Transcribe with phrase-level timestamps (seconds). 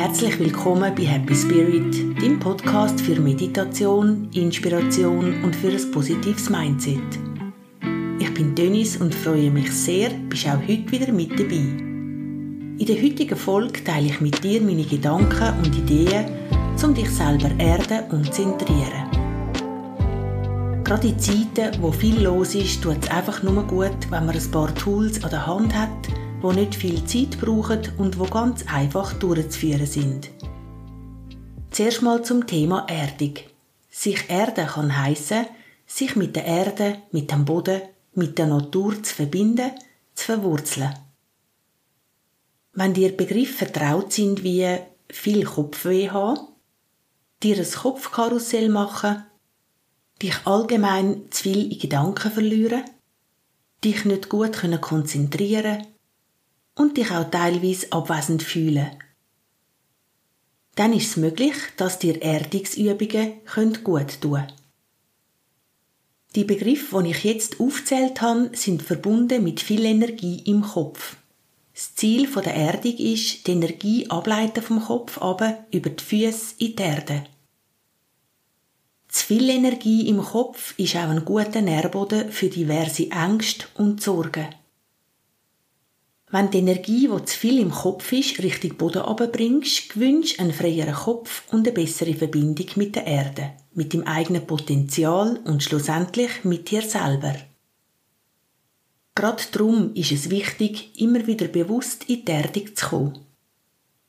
[0.00, 7.02] Herzlich willkommen bei Happy Spirit, dem Podcast für Meditation, Inspiration und für ein positives Mindset.
[8.18, 11.56] Ich bin Dennis und freue mich sehr, bist auch heute wieder mit dabei.
[12.78, 16.24] In der heutigen Folge teile ich mit dir meine Gedanken und Ideen,
[16.82, 19.10] um dich selber erden und zentrieren.
[20.82, 24.50] Gerade in Zeiten, wo viel los ist, tut es einfach nur gut, wenn man ein
[24.50, 25.90] paar Tools an der Hand hat,
[26.40, 30.30] wo nicht viel Zeit brauchen und wo ganz einfach durchzuführen sind.
[31.70, 33.34] Zuerst mal zum Thema Erdung.
[33.90, 35.46] Sich erden kann heißen,
[35.86, 37.82] sich mit der Erde, mit dem Boden,
[38.14, 39.70] mit der Natur zu verbinden,
[40.14, 40.94] zu verwurzeln.
[42.72, 44.78] Wenn dir Begriffe vertraut sind wie
[45.08, 46.40] viel Kopfweh haben,
[47.42, 49.24] dir ein Kopfkarussell machen,
[50.22, 52.84] dich allgemein zu viel in Gedanken verlieren,
[53.82, 55.86] dich nicht gut konzentrieren
[56.74, 58.90] und dich auch teilweise abwesend fühlen.
[60.76, 64.52] Dann ist es möglich, dass dir Erdungsübungen gut tun können.
[66.36, 71.16] Die Begriffe, die ich jetzt aufzählt habe, sind verbunden mit viel Energie im Kopf.
[71.74, 76.76] Das Ziel der Erdung ist, die Energie ableiten vom Kopf aber über die Füße in
[76.76, 77.24] die Erde.
[79.08, 84.54] Zu viel Energie im Kopf ist auch ein guter Nährboden für diverse Ängste und Sorgen.
[86.32, 90.94] Wenn die Energie, die zu viel im Kopf ist, Richtung Boden abbringst, gewünscht einen freieren
[90.94, 96.70] Kopf und eine bessere Verbindung mit der Erde, mit dem eigenen Potenzial und schlussendlich mit
[96.70, 97.34] dir selber.
[99.16, 103.18] Gerade darum ist es wichtig, immer wieder bewusst in die Erdung zu kommen.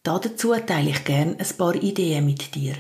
[0.04, 2.76] Dazu teile ich gerne ein paar Ideen mit dir.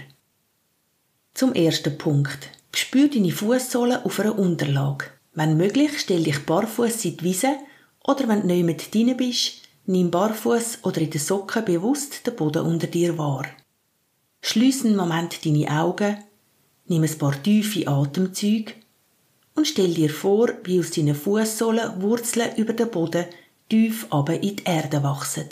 [1.34, 2.50] Zum ersten Punkt.
[2.76, 5.06] Spür deine Fußsohle auf einer Unterlage.
[5.34, 7.58] Wenn möglich, stell dich barfuß in die Wiese
[8.04, 12.66] oder wenn du nicht drin bist, nimm barfuß oder in den Socken bewusst den Boden
[12.66, 13.46] unter dir wahr.
[14.42, 16.18] Schließ einen Moment deine Augen,
[16.86, 18.74] nimm ein paar tiefe Atemzüge
[19.56, 23.26] und stell dir vor, wie aus deinen Fußsohlen Wurzeln über den Boden
[23.70, 25.50] tief aber in die Erde wachsen.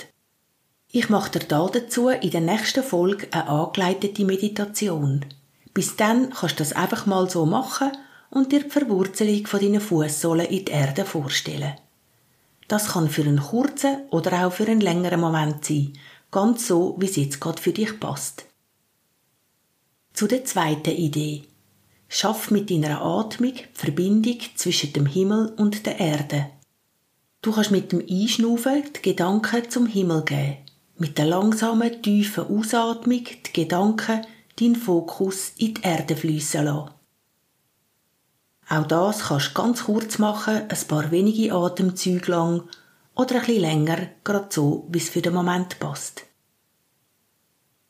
[0.92, 5.24] Ich mache dir dazu in der nächsten Folge eine angeleitete Meditation.
[5.74, 7.92] Bis dann kannst du das einfach mal so machen
[8.32, 11.76] und dir die Verwurzelung von deinen Fußsohlen in die Erde vorstellen.
[12.70, 15.94] Das kann für einen kurzen oder auch für einen längeren Moment sein,
[16.30, 18.46] ganz so, wie es jetzt gerade für dich passt.
[20.14, 21.46] Zu der zweiten Idee.
[22.08, 26.52] Schaff mit deiner Atmung die Verbindung zwischen dem Himmel und der Erde.
[27.42, 30.58] Du kannst mit dem Einschnaufen die Gedanken zum Himmel geben.
[31.00, 34.28] Mit der langsamen, tiefen Ausatmung die Gedanken,
[34.60, 36.99] deinen Fokus in die Erde fließen lassen.
[38.70, 42.64] Auch das kannst du ganz kurz machen, ein paar wenige Atemzüge lang
[43.16, 46.24] oder ein bisschen länger, gerade so, wie es für den Moment passt.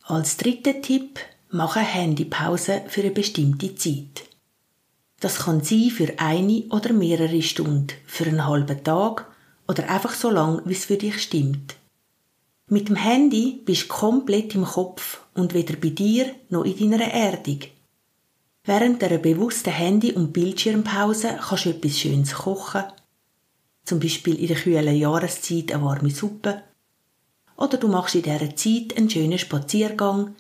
[0.04, 1.20] Als dritten Tipp,
[1.52, 4.24] mache Handypause für eine bestimmte Zeit.
[5.20, 9.28] Das kann sein für eine oder mehrere Stunden, für einen halben Tag
[9.68, 11.76] oder einfach so lang, wie es für dich stimmt.
[12.68, 17.12] Mit dem Handy bist du komplett im Kopf und weder bei dir noch in deiner
[17.12, 17.60] Erdung.
[18.64, 22.84] Während der bewussten Handy- und Bildschirmpause kannst du etwas Schönes kochen.
[23.86, 26.62] Zum Beispiel in der kühlen Jahreszeit eine warme Suppe.
[27.56, 30.36] Oder du machst in dieser Zeit einen schönen Spaziergang,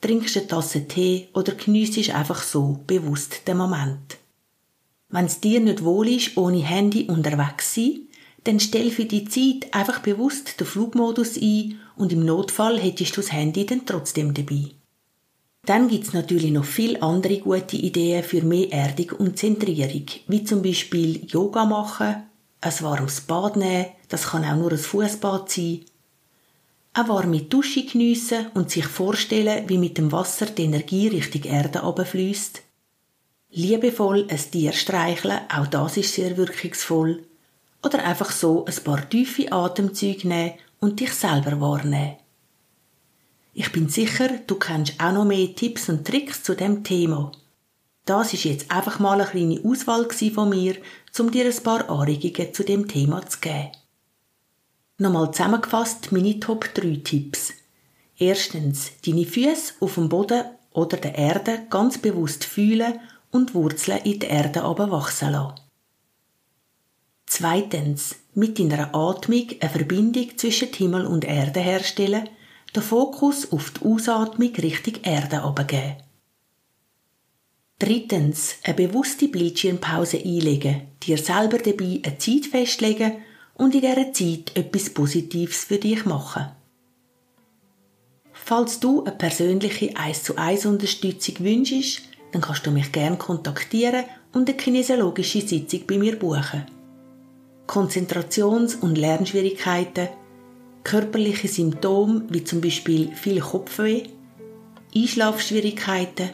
[0.00, 4.18] trinkst eine Tasse Tee oder geniessest einfach so bewusst den Moment.
[5.08, 8.08] Wenn es dir nicht wohl ist, ohne Handy unterwegs sein,
[8.44, 13.20] dann stell für die Zeit einfach bewusst den Flugmodus ein und im Notfall hättest du
[13.20, 14.70] das Handy dann trotzdem dabei.
[15.66, 20.62] Dann gibt's natürlich noch viel andere gute Ideen für mehr Erdung und Zentrierung, wie zum
[20.62, 22.16] Beispiel Yoga machen,
[22.60, 25.80] ein warmes Bad nehmen, das kann auch nur ein Fußbad sein,
[26.92, 31.82] eine warme Dusche geniessen und sich vorstellen, wie mit dem Wasser die Energie Richtung Erde
[31.82, 32.62] abfließt.
[33.50, 37.24] Liebevoll ein Tier streicheln, auch das ist sehr wirkungsvoll.
[37.82, 42.16] Oder einfach so ein paar tiefe Atemzüge nehmen und dich selber wahrnehmen.
[43.56, 47.30] Ich bin sicher, du kennst auch noch mehr Tipps und Tricks zu dem Thema.
[48.04, 50.74] Das ist jetzt einfach mal eine kleine Auswahl von mir,
[51.20, 53.70] um dir ein paar Anregungen zu dem Thema zu geben.
[54.98, 57.52] Nochmal zusammengefasst meine Top 3 Tipps.
[58.18, 62.98] Erstens, deine Füße auf dem Boden oder der Erde ganz bewusst fühlen
[63.30, 65.60] und Wurzeln in die Erde wachsen lassen.
[67.26, 72.28] Zweitens, mit deiner Atmung eine Verbindung zwischen Himmel und Erde herstellen–
[72.74, 75.96] den Fokus auf die Ausatmung Richtung Erde abgeben.
[77.78, 83.16] Drittens, eine bewusste Bildschirmpause einlegen, dir selber dabei eine Zeit festlegen
[83.54, 86.46] und in dieser Zeit etwas Positives für dich machen.
[88.32, 94.04] Falls du eine persönliche 1 zu 1 Unterstützung wünschst, dann kannst du mich gerne kontaktieren
[94.32, 96.66] und eine kinesiologische Sitzung bei mir buchen.
[97.66, 100.08] Konzentrations- und Lernschwierigkeiten,
[100.84, 104.02] körperliche Symptome wie zum Beispiel viel Kopfweh,
[104.94, 106.30] Einschlafschwierigkeiten,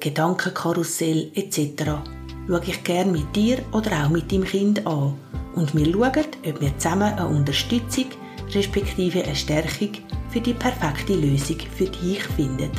[0.00, 1.84] Gedankenkarussell etc.
[2.46, 5.14] schaue ich gerne mit dir oder auch mit deinem Kind an
[5.56, 8.06] und wir schauen, ob wir zusammen eine Unterstützung
[8.54, 9.90] respektive eine Stärkung
[10.30, 12.70] für die perfekte Lösung für dich finden.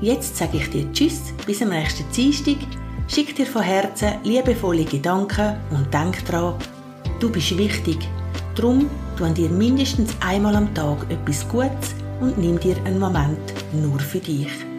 [0.00, 2.56] Jetzt sage ich dir Tschüss, bis am nächsten Dienstag.
[3.06, 6.56] Schick dir von Herzen liebevolle Gedanken und denk dran,
[7.20, 7.98] du bist wichtig.
[8.54, 13.52] Drum tu an dir mindestens einmal am Tag etwas Gutes und nimm dir einen Moment
[13.72, 14.73] nur für dich.